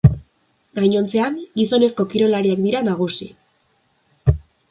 Gainontzean, 0.79 1.35
gizonezko 1.59 2.07
kirolariak 2.15 2.63
dira 2.65 2.83
nagusi. 2.89 3.31